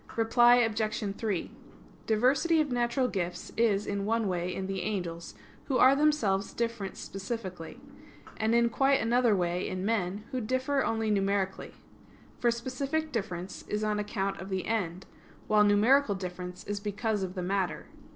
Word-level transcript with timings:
Reply 0.17 0.55
Obj. 0.55 1.15
3: 1.15 1.51
Diversity 2.07 2.59
of 2.59 2.71
natural 2.71 3.07
gifts 3.07 3.51
is 3.55 3.85
in 3.85 4.03
one 4.03 4.27
way 4.27 4.51
in 4.51 4.65
the 4.65 4.81
angels, 4.81 5.35
who 5.65 5.77
are 5.77 5.95
themselves 5.95 6.53
different 6.55 6.97
specifically; 6.97 7.79
and 8.37 8.55
in 8.55 8.71
quite 8.71 8.99
another 8.99 9.35
way 9.35 9.67
in 9.69 9.85
men, 9.85 10.23
who 10.31 10.41
differ 10.41 10.83
only 10.83 11.11
numerically. 11.11 11.73
For 12.39 12.49
specific 12.49 13.11
difference 13.11 13.61
is 13.67 13.83
on 13.83 13.99
account 13.99 14.41
of 14.41 14.49
the 14.49 14.65
end; 14.65 15.05
while 15.45 15.63
numerical 15.63 16.15
difference 16.15 16.63
is 16.63 16.79
because 16.79 17.21
of 17.21 17.35
the 17.35 17.43
matter. 17.43 17.85